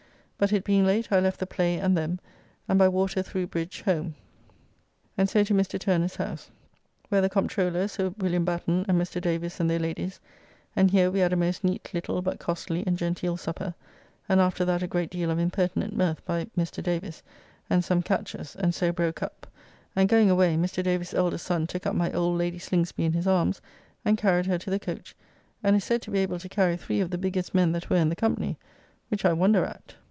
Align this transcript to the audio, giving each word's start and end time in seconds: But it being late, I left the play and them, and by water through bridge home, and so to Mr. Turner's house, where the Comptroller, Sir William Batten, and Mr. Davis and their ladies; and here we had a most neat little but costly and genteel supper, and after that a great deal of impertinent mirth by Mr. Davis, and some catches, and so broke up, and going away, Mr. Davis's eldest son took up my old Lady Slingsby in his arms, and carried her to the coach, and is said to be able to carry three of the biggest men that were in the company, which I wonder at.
But 0.37 0.51
it 0.51 0.63
being 0.63 0.87
late, 0.87 1.11
I 1.11 1.19
left 1.19 1.39
the 1.39 1.45
play 1.45 1.77
and 1.77 1.95
them, 1.95 2.17
and 2.67 2.79
by 2.79 2.87
water 2.87 3.21
through 3.21 3.45
bridge 3.45 3.83
home, 3.83 4.15
and 5.15 5.29
so 5.29 5.43
to 5.43 5.53
Mr. 5.53 5.79
Turner's 5.79 6.15
house, 6.15 6.49
where 7.09 7.21
the 7.21 7.29
Comptroller, 7.29 7.87
Sir 7.87 8.11
William 8.17 8.43
Batten, 8.43 8.83
and 8.87 8.99
Mr. 8.99 9.21
Davis 9.21 9.59
and 9.59 9.69
their 9.69 9.77
ladies; 9.77 10.19
and 10.75 10.89
here 10.89 11.11
we 11.11 11.19
had 11.19 11.31
a 11.31 11.35
most 11.35 11.63
neat 11.63 11.91
little 11.93 12.23
but 12.23 12.39
costly 12.39 12.83
and 12.87 12.97
genteel 12.97 13.37
supper, 13.37 13.75
and 14.27 14.41
after 14.41 14.65
that 14.65 14.81
a 14.81 14.87
great 14.87 15.11
deal 15.11 15.29
of 15.29 15.37
impertinent 15.37 15.95
mirth 15.95 16.25
by 16.25 16.45
Mr. 16.57 16.81
Davis, 16.81 17.21
and 17.69 17.85
some 17.85 18.01
catches, 18.01 18.55
and 18.55 18.73
so 18.73 18.91
broke 18.91 19.21
up, 19.21 19.45
and 19.95 20.09
going 20.09 20.31
away, 20.31 20.55
Mr. 20.55 20.81
Davis's 20.83 21.13
eldest 21.13 21.45
son 21.45 21.67
took 21.67 21.85
up 21.85 21.93
my 21.93 22.11
old 22.13 22.35
Lady 22.35 22.57
Slingsby 22.57 23.05
in 23.05 23.13
his 23.13 23.27
arms, 23.27 23.61
and 24.03 24.17
carried 24.17 24.47
her 24.47 24.57
to 24.57 24.71
the 24.71 24.79
coach, 24.79 25.13
and 25.63 25.75
is 25.75 25.83
said 25.83 26.01
to 26.01 26.09
be 26.09 26.17
able 26.17 26.39
to 26.39 26.49
carry 26.49 26.77
three 26.77 26.99
of 26.99 27.11
the 27.11 27.19
biggest 27.19 27.53
men 27.53 27.73
that 27.73 27.91
were 27.91 27.97
in 27.97 28.09
the 28.09 28.15
company, 28.15 28.57
which 29.09 29.23
I 29.23 29.33
wonder 29.33 29.63
at. 29.65 29.93